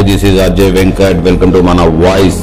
[0.00, 2.38] Hi this is Ajay Venkat welcome to మన voice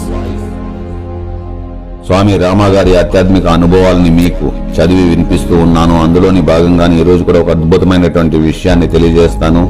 [2.06, 4.46] Swami రామాగారి ఆధ్యాత్మిక అనుభవాలని మీకు
[4.76, 5.96] చదివి వినిపిస్తూ ఉన్నాను.
[6.04, 9.64] అందులోని భాగంగానే ఈ రోజు కూడా ఒక అద్భుతమైనటువంటి విషయాన్ని తెలియజేస్తాను.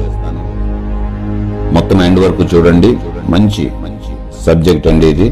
[1.74, 2.90] మొత్తం ఎండ్ వరకు చూడండి.
[3.28, 3.64] మంచి
[4.46, 5.30] సబ్జెక్ట్ అండి ఇది.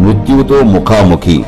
[0.00, 1.38] మృత్యువుతో ముఖాముఖి.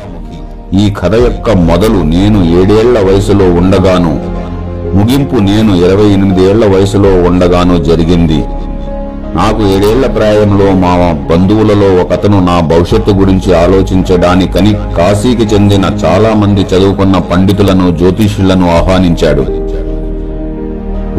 [0.83, 4.36] ఈ కథ యొక్క మొదలు నేను ఏడేళ్ళ వయసులో ఉండగాను
[4.95, 8.39] ముగింపు నేను ఇరవై ఎనిమిదేళ్ళ వయసులో ఉండగాను జరిగింది.
[9.35, 10.93] నాకు ఏడేళ్ళ ప్రాయంలో మా
[11.31, 19.45] బంధువులలో ఒకతను నా భవిష్యత్తు గురించి ఆలోచించడానికని కాశీకి చెందిన చాలా మంది చదువుకున్న పండితులను జ్యోతిష్యులను ఆహ్వానించాడు.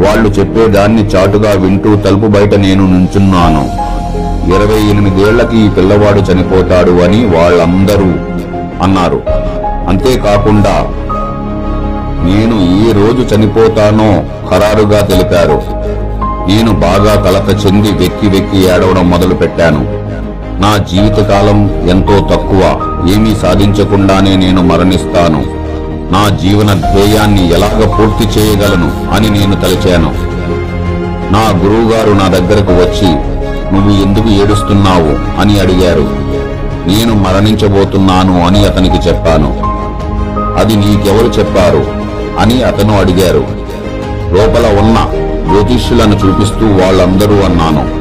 [0.05, 3.65] వాళ్ళు చెప్పేదాన్ని చాటుగా వింటూ తలుపు బయట నేను నుంచున్నాను.
[4.55, 8.11] ఇరవై ఎనిమిదేళ్ళకి ఈ పిల్లవాడు చనిపోతాడు అని వాళ్ళందరూ
[8.83, 9.23] అన్నారు.
[9.89, 10.87] అంతేకాకుండా
[12.25, 15.63] నేను ఏ రోజు చనిపోతానో ఖరారుగా తెలిపారు.
[16.49, 19.99] నేను బాగా కలత చెంది వెక్కి వెక్కి ఏడవడం మొదలు పెట్టాను
[20.61, 22.81] నా జీవితకాలం ఎంతో తక్కువ
[23.15, 25.59] ఏమీ సాధించకుండానే నేను మరణిస్తాను.
[26.13, 30.15] నా జీవన ధ్యేయాన్ని ఎలాగ పూర్తి చేయగలను అని నేను తలిచాను.
[31.33, 33.39] నా గురువుగారు నా దగ్గరకు వచ్చి
[33.73, 35.41] నువ్వు ఎందుకు ఏడుస్తున్నావు?
[35.41, 36.29] అని అడిగారు.
[36.89, 39.69] నేను మరణించబోతున్నాను అని అతనికి చెప్పాను.
[40.59, 41.98] అది నీకెవరు చెప్పారు?
[42.39, 43.45] అని అతను అడిగారు.
[44.35, 44.99] లోపల ఉన్న
[45.51, 47.99] జ్యోతిష్యులను చూపిస్తూ వాళ్ళందరూ అన్నాను.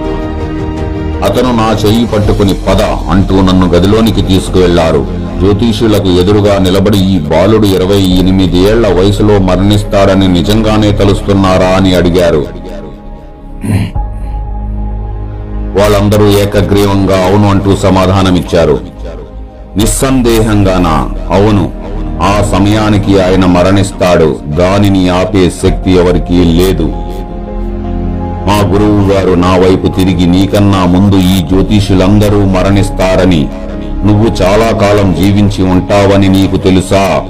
[1.26, 5.06] అతను నా చెయ్యి పట్టుకుని పద అంటూ నన్ను గదిలోనికి తీసుకువెళ్ళారు
[5.40, 12.48] జ్యోతిష్యులకు ఎదురుగా నిలబడి ఈ బాలుడు ఇరవై ఎనిమిది ఏళ్ళ వయసులో మరణిస్తాడని నిజంగానే తలుస్తున్నారా అని అడిగారు.
[15.80, 18.80] వాళ్ళందరూ ఏకగ్రీవంగా అవును అంటూ సమాధానమిచ్చారు.
[19.78, 21.10] నిస్సందేహంగానా?
[21.34, 21.77] అవును.
[22.22, 24.40] ఆ సమయానికి ఆయన మరణిస్తాడు.
[24.46, 26.84] దానిని ఆపే శక్తి ఎవరికీ లేదు.
[28.48, 33.48] మా గురువు గారు నా వైపు తిరిగి నీకన్నా ముందు ఈ జ్యోతిషులందరూ మరణిస్తారని
[34.06, 37.22] నువ్వు చాలా కాలం జీవించి ఉంటావని నీకు తెలుసా?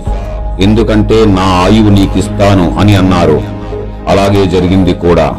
[0.59, 3.41] ఎందుకంటే నా ఆయువు నీకిస్తాను అని అన్నారు.
[4.07, 5.35] అలాగే జరిగింది కూడా.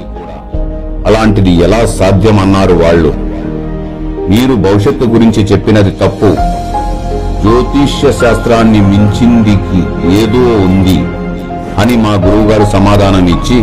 [1.07, 3.15] అలాంటిది ఎలా సాధ్యమన్నారు వాళ్ళు?
[4.31, 6.58] మీరు భవిష్యత్తు గురించి చెప్పినది తప్పు.
[7.43, 9.81] జ్యోతిష్య శాస్త్రాన్ని మించిందికి
[10.23, 10.99] ఏదో ఉంది
[11.81, 13.59] అని మా గురువుగారు సమాధానం ఇచ్చి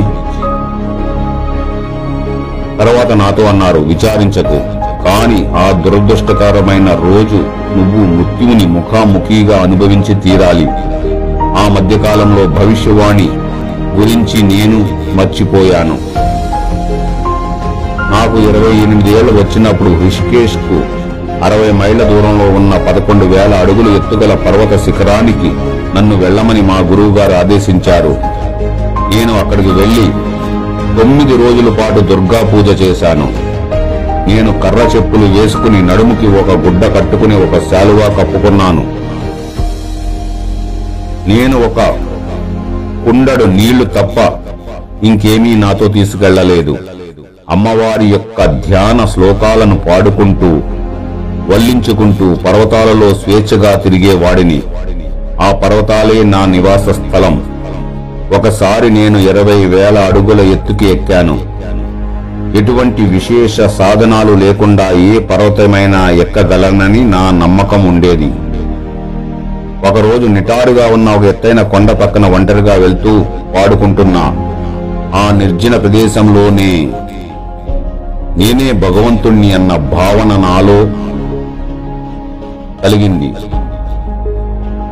[2.79, 4.57] తర్వాత నాతో అన్నారు విచారించకు.
[5.05, 7.39] కాని ఆ దురదృష్టకరమైన రోజు
[7.77, 10.67] నువ్వు మృత్యువుని ముఖాముఖిగా అనుభవించి తీరాలి.
[11.61, 13.29] ఆ మధ్యకాలంలో భవిష్యవాణి
[13.99, 14.79] గురించి నేను
[15.17, 15.97] మర్చిపోయాను.
[18.13, 20.94] నాకు ఇరవై ఎనిమిది ఏళ్ళు వచ్చినప్పుడు రిషికేష్కు
[21.43, 25.49] అరవై మైళ్ళ దూరంలో ఉన్న పదకొండు వేల అడుగులు ఎత్తుగల పర్వత శిఖరానికి
[25.97, 28.17] నన్ను వెళ్ళమని మా గురువు గారు ఆదేశించారు.
[29.15, 30.05] నేను అక్కడికి వెళ్ళి
[30.99, 33.27] తొమ్మిది రోజుల పాటు దుర్గా పూజ చేశాను.
[34.27, 38.83] నేను కర్ర చెప్పులు వేసుకుని నడుముకి ఒక గుడ్డ కట్టుకుని ఒక శాలువా కప్పుకున్నాను.
[41.29, 41.79] నేను ఒక
[43.05, 44.17] కుండడు నీళ్ళు తప్ప
[45.05, 46.77] ఇంకేమీ నాతో తీసుకెళ్ళలేదు.
[47.49, 50.61] అమ్మవారి యొక్క ధ్యాన శ్లోకాలను పాడుకుంటూ
[51.51, 54.61] వల్లించుకుంటూ పర్వతాలలో స్వేచ్ఛగా తిరిగేవాడిని
[55.41, 57.35] ఆ పర్వతాలే నా నివాస స్థలం.
[58.37, 61.35] ఒకసారి నేను ఇరవై వేల అడుగుల ఎత్తుకి ఎక్కాను.
[62.59, 68.29] ఎటువంటి విశేష సాధనాలు లేకుండా ఏ పర్వతమైనా ఎక్కగలనని నా నమ్మకం ఉండేది.
[69.89, 73.13] ఒకరోజు నిటారుగా ఉన్న ఒక ఎత్తైన కొండ పక్కన ఒంటరిగా వెళ్తూ
[73.55, 74.25] పాడుకుంటున్నా.
[75.21, 76.71] ఆ నిర్జన ప్రదేశంలోనే
[78.37, 80.79] నేనే భగవంతుణ్ణి అన్న భావన నాలో
[82.85, 83.33] కలిగింది.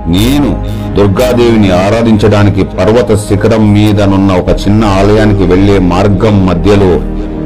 [0.08, 0.50] నేను
[0.96, 6.92] దుర్గాదేవిని ఆరాధించడానికి పర్వత శిఖరం మీదనున్న ఒక చిన్న ఆలయానికి వెళ్ళే మార్గం మధ్యలో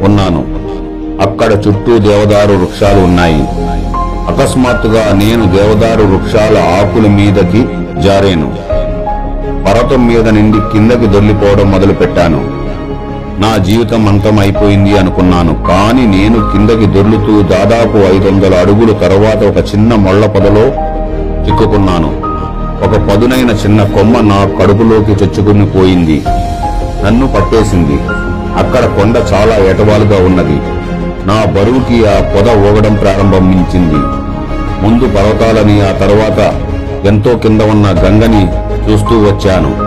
[0.06, 0.42] ఉన్నాను.
[1.22, 3.44] అక్కడ చుట్టూ దేవదారు వృక్షాలు ఉన్నాయి.
[4.28, 7.62] అకస్మాత్తుగా నేను దేవదారు వృక్షాల ఆకుల మీదకి
[8.02, 8.50] జారేను.
[9.66, 12.67] పర్వతం మీద నుండి కిందకి దొల్లిపోవడం మొదలుపెట్టాను.
[13.40, 15.54] నా జీవితం అంతం అయిపోయింది అనుకున్నాను.
[15.54, 20.68] కాని నేను కిందకి దొర్లుతూ దాదాపు ఐదు వందల అడుగులు తర్వాత ఒక చిన్న మొళ్ళ పొదలో
[21.46, 22.08] చిక్కుకున్నాను.
[22.84, 26.24] ఒక పదునైన చిన్న కొమ్మ నా కడుపులోకి చొచ్చుకుని పోయింది.
[27.06, 28.00] నన్ను పట్టేసింది.
[28.58, 30.62] అక్కడ కొండ చాలా ఏటవాలుగా ఉన్నది.
[31.28, 33.96] నా బరువుకి ఆ పొద ఊగడం ప్రారంభించింది.
[34.84, 36.54] ముందు పర్వతాలని ఆ తర్వాత
[37.06, 38.48] ఎంతో కింద ఉన్న గంగని
[38.92, 39.87] చూస్తూ వచ్చాను.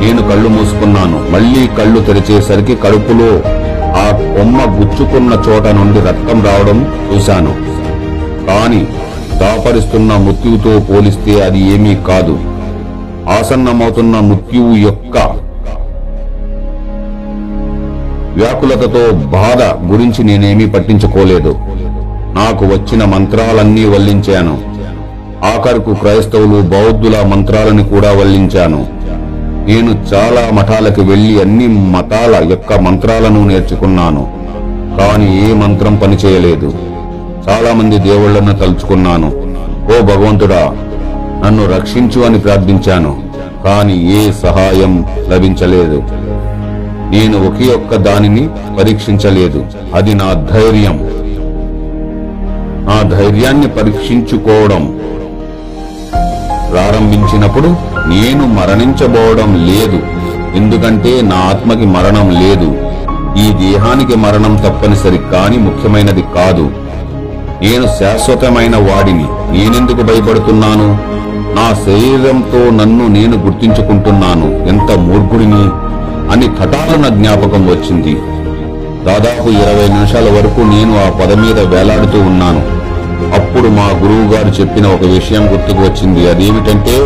[0.00, 1.30] నేను కళ్ళు మూసుకున్నాను.
[1.30, 3.42] మళ్ళీ కళ్ళు తెరిచేసరికి కడుపులో
[3.92, 7.54] ఆ కొమ్మ గుచ్చుకున్న చోట నుండి రక్తం రావడం చూశాను.
[8.46, 8.86] కాని
[9.38, 12.38] దాపరిస్తున్న మృత్యువుతో పోలిస్తే అది ఏమీ కాదు.
[13.38, 15.16] ఆసన్నమవుతున్న మృత్యువు యొక్క
[18.36, 19.62] వ్యాకులతతో బాధ
[19.92, 21.54] గురించి నేనేమీ పట్టించుకోలేదు.
[22.34, 24.58] నాకు వచ్చిన మంత్రాలన్నీ వల్లించాను.
[25.44, 28.99] ఆఖరుకు క్రైస్తవులు బౌద్ధుల మంత్రాలను కూడా వల్లించాను.
[29.66, 34.28] నేను చాలా మఠాలకు వెళ్ళి అన్ని మతాల యొక్క మంత్రాలను నేర్చుకున్నాను.
[34.98, 36.74] కాని ఏ మంత్రం పనిచేయలేదు.
[37.48, 39.26] చాలా మంది దేవుళ్ళను తలుచుకున్నాను.
[39.84, 40.76] ఓ భగవంతుడా
[41.44, 43.22] నన్ను రక్షించు అని ప్రార్థించాను
[43.64, 46.02] కాని ఏ సహాయం లభించలేదు.
[47.10, 48.48] నేను ఒకే ఒక్క దానిని
[48.78, 49.66] పరీక్షించలేదు.
[49.94, 51.10] అది నా ధైర్యం.
[52.86, 54.99] నా ధైర్యాన్ని పరీక్షించుకోవడం.
[57.00, 57.66] ప్రారంభించినప్పుడు
[58.08, 60.00] నేను మరణించబోవడం లేదు.
[60.56, 62.76] ఎందుకంటే నా ఆత్మకి మరణం లేదు.
[63.38, 66.70] ఈ దేహానికి మరణం తప్పనిసరి కాని ముఖ్యమైనది కాదు.
[67.62, 69.26] నేను శాశ్వతమైన వాడిని.
[69.58, 70.98] నేనెందుకు భయపడుతున్నాను?
[71.56, 74.68] నా శరీరంతో నన్ను నేను గుర్తించుకుంటున్నాను.
[74.68, 75.64] ఎంత మూర్ఖుడిని
[76.32, 78.14] అని కటాలన జ్ఞాపకం వచ్చింది.
[79.06, 82.79] దాదాపు ఇరవై నిమిషాల వరకు నేను ఆ పద మీద వేలాడుతూ ఉన్నాను.
[83.38, 86.96] అప్పుడు మా గురువు గారు చెప్పిన ఒక విషయం గుర్తుకు వచ్చింది అదేమిటంటే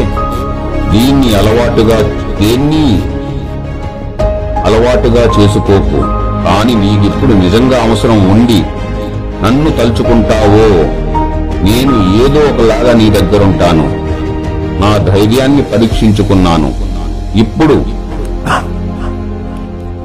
[0.95, 1.99] దీన్ని అలవాటుగా
[2.41, 2.85] దేన్ని
[4.69, 6.01] అలవాటుగా చేసుకోకు.
[6.47, 8.61] కాని నీకిప్పుడు నిజంగా అవసరం ఉండి
[9.45, 10.67] నన్ను తలుచుకుంటావో
[11.67, 13.85] నేను ఏదో ఒకలాగా నీ దగ్గరుంటాను.
[14.83, 16.71] నా ధైర్యాన్ని పరీక్షించుకున్నాను.
[17.45, 17.77] ఇప్పుడు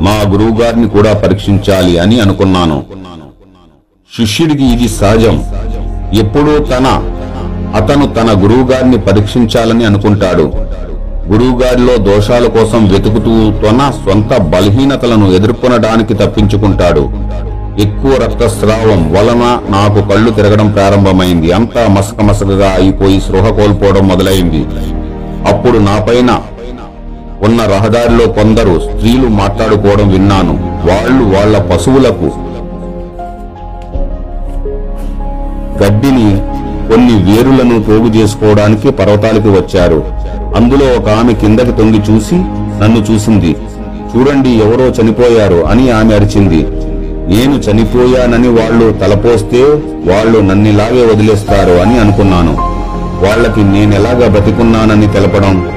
[0.06, 2.78] మా గురువు గారిని కూడా పరీక్షించాలి అని అనుకున్నాను.
[4.16, 5.36] శిష్యుడికి ఇది సహజం.
[6.14, 7.02] ఎప్పుడూ తన
[7.76, 10.54] అతను తన గురువుగారిని పరీక్షించాలని అనుకుంటాడు.
[11.28, 17.10] గురువుగారిలో దోషాల కోసం వెతుకుతూ తన సొంత బలహీనతలను ఎదుర్కొనడానికి తప్పించుకుంటాడు.
[17.80, 21.52] ఎక్కువ రక్తస్రావం వలన నాకు కళ్ళు తిరగడం ప్రారంభమైంది.
[21.52, 24.66] అంతా మసకమసకగా అయిపోయి స్పృహ కోల్పోవడం మొదలైంది.
[25.48, 26.40] అప్పుడు నాపైన
[27.44, 30.54] ఉన్న రహదారిలో కొందరు స్త్రీలు మాట్లాడుకోవడం విన్నాను.
[30.86, 32.49] వాళ్ళు వాళ్ళ పశువులకు
[35.84, 36.42] గడ్డిని
[36.92, 40.04] కొన్ని వేరులను పోగు చేసుకోవడానికి పర్వతాలకు వచ్చారు.
[40.56, 42.36] అందులో ఒక ఆమె కిందకి తొంగి చూసి
[42.82, 43.56] నన్ను చూసింది.
[44.16, 46.68] చూడండి ఎవరో చనిపోయారు అని ఆమె అరిచింది.
[47.36, 49.64] నేను చనిపోయానని వాళ్ళు తలపోస్తే
[50.12, 52.58] వాళ్ళు నన్నిలాగే వదిలేస్తారు అని అనుకున్నాను.
[53.26, 55.70] వాళ్ళకి నేనెలాగా బ్రతికున్నానని తెలపడం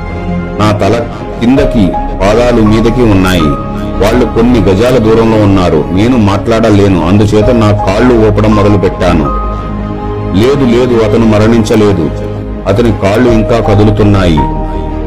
[0.60, 0.94] నా తల
[1.40, 1.88] కిందకి
[2.20, 3.50] పాదాలు మీదకి ఉన్నాయి.
[4.02, 5.84] వాళ్ళు కొన్ని గజాల దూరంలో ఉన్నారు.
[5.92, 7.08] నేను మాట్లాడలేను.
[7.08, 9.41] అందుచేత నా కాళ్ళు ఊపడం మొదలు పెట్టాను
[10.34, 12.10] లేదు లేదు అతను మరణించలేదు.
[12.68, 14.38] అతని కాళ్ళు ఇంకా కదులుతున్నాయి.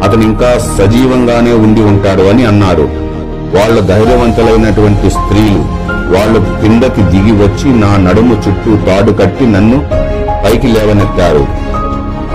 [0.04, 3.06] అతను ఇంకా సజీవంగానే ఉండి ఉంటాడు అని అన్నారు.
[3.56, 5.86] వాళ్ళ ధైర్యవంతులైనటువంటి స్త్రీలు
[6.16, 9.80] వాళ్ళు కిందకి దిగి వచ్చి నా నడుము చుట్టూ తాడు కట్టి నన్ను
[10.46, 11.48] పైకి లేవనెత్తారు.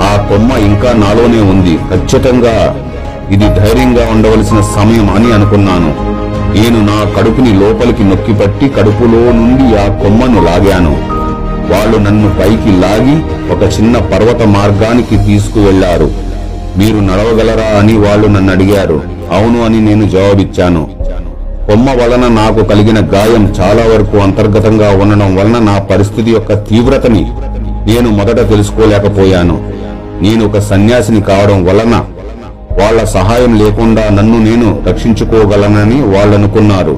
[0.01, 1.77] ఆ కొమ్మ ఇంకా నాలోనే ఉంది.
[1.77, 2.77] ఖచ్చితంగా
[3.31, 6.11] ఇది ధైర్యంగా ఉండవలసిన సమయం అని అనుకున్నాను.
[6.55, 11.10] నేను నా కడుపుని లోపలికి నొక్కిపట్టి కడుపులో నుండి ఆ కొమ్మను లాగాను.
[11.71, 13.17] వాళ్ళు నన్ను పైకి లాగి
[13.55, 16.09] ఒక చిన్న పర్వత మార్గానికి తీసుకువెళ్ళారు
[16.79, 18.99] మీరు నడవగలరా అని వాళ్ళు నన్ను అడిగారు.
[19.37, 20.83] అవును అని నేను జవాబిచ్చాను.
[21.69, 27.25] కొమ్మ వలన నాకు కలిగిన గాయం చాలా వరకు అంతర్గతంగా ఉండడం వలన నా పరిస్థితి యొక్క తీవ్రతని
[27.89, 29.57] నేను మొదట తెలుసుకోలేకపోయాను.
[30.23, 31.95] నేను ఒక సన్యాసిని కావడం వలన
[32.81, 36.97] వాళ్ళ సహాయం లేకుండా నన్ను నేను రక్షించుకోగలనని వాళ్ళనుకున్నారు.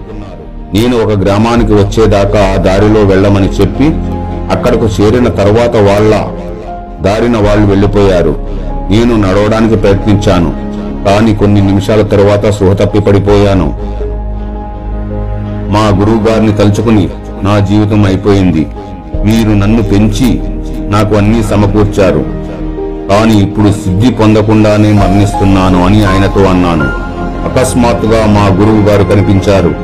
[0.75, 3.87] నేను ఒక గ్రామానికి వచ్చేదాకా ఆ దారిలో వెళ్ళమని చెప్పి
[4.53, 6.15] అక్కడకు చేరిన తర్వాత వాళ్ళ
[7.03, 8.35] దారిన వాళ్ళు వెళ్ళిపోయారు
[8.91, 10.51] నేను నడవడానికి ప్రయత్నించాను
[11.05, 13.75] కానీ కొన్ని నిమిషాల తరువాత సుహ తప్పి పడిపోయాను
[15.73, 17.09] మా గురువు గారిని తలుచుకుని
[17.43, 18.67] నా జీవితం అయిపోయింది.
[19.25, 20.43] మీరు నన్ను పెంచి
[20.91, 22.25] నాకు అన్నీ సమకూర్చారు
[23.11, 26.87] కానీ ఇప్పుడు సిద్ధి పొందకుండానే మరణిస్తున్నాను అని ఆయనతో అన్నాను.
[27.49, 29.75] అకస్మాత్తుగా మా గురువు గారు కనిపించారు.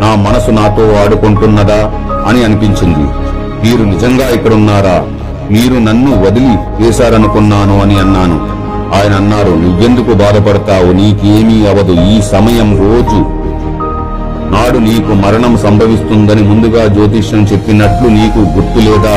[0.00, 1.80] నా మనసు నాతో ఆడుకుంటున్నదా
[2.28, 3.25] అని అనిపించింది.
[3.66, 5.04] మీరు నిజంగా ఇక్కడున్నారా?
[5.50, 8.56] మీరు నన్ను వదిలి వేశారనుకున్నాను అని అన్నాను.
[8.94, 10.92] ఆయన అన్నారు నువ్వెందుకు బాధపడతావు?
[10.92, 11.92] నీకేమీ అవదు.
[11.92, 13.18] ఈ సమయం రోజు.
[14.52, 19.16] నాడు నీకు మరణం సంభవిస్తుందని ముందుగా జ్యోతిష్యం చెప్పినట్లు నీకు గుర్తు లేదా?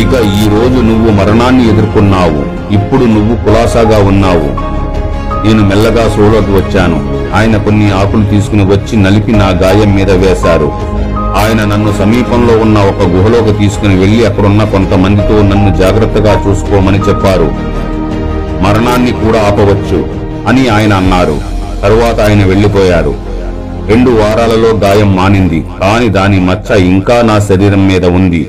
[0.00, 2.72] ఇక ఈ రోజు నువ్వు మరణాన్ని ఎదుర్కొన్నావు.
[2.74, 4.76] ఇప్పుడు నువ్వు కులాసాగా ఉన్నావు.
[5.46, 7.16] నేను మెల్లగా సోలోకి వచ్చాను.
[7.36, 10.96] ఆయన కొన్ని ఆకులు తీసుకుని వచ్చి నలిపి నా గాయం మీద వేశారు.
[11.36, 17.48] ఆయన నన్ను సమీపంలో ఉన్న ఒక గుహలోకి తీసుకుని వెళ్ళి అక్కడున్న కొంతమందితో నన్ను జాగ్రత్తగా చూసుకోమని చెప్పారు.
[18.62, 20.00] మరణాన్ని కూడా ఆపవచ్చు
[20.48, 21.36] అని ఆయన అన్నారు.
[21.82, 23.14] తరువాత ఆయన వెళ్ళిపోయారు
[23.88, 28.42] రెండు వారాలలో గాయం మానింది కాని దాని మచ్చ ఇంకా నా శరీరం మీద ఉంది.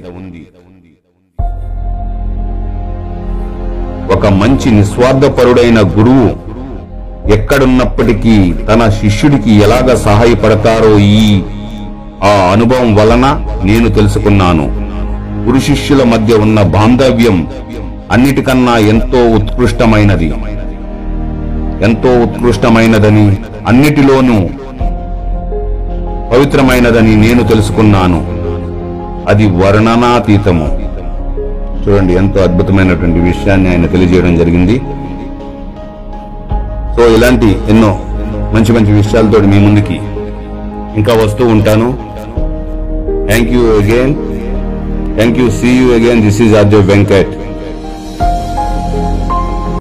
[4.12, 6.30] ఒక మంచి నిస్వార్థపరుడైన గురువు
[7.34, 11.42] ఎక్కడున్నప్పటికీ తన శిష్యుడికి ఎలాగ సహాయపడతారో ఈ
[12.24, 14.72] ఆ అనుభవం వలన నేను తెలుసుకున్నాను.
[15.46, 17.48] గురుశిష్యుల మధ్య ఉన్న బాంధవ్యం
[18.12, 20.34] అన్నిటికన్నా ఎంతో ఉత్కృష్టమైనది.
[21.82, 24.50] ఎంతో ఉత్కృష్టమైనదని అన్నిటిలోనూ
[26.34, 28.26] పవిత్రమైనదని నేను తెలుసుకున్నాను.
[29.30, 30.88] అది వర్ణనాతీతము.
[31.88, 34.82] చూడండి ఎంతో అద్భుతమైనటువంటి విషయాన్ని ఆయన తెలియజేయడం జరిగింది.
[36.96, 38.00] సో ఇలాంటి ఎన్నో
[38.54, 40.00] మంచి మంచి విషయాలతో మీ ముందుకి
[40.97, 41.89] ఇంకా వస్తూ ఉంటాను
[43.29, 44.13] thank you again
[45.17, 47.33] thank you see you again this is ఆర్జో Venkat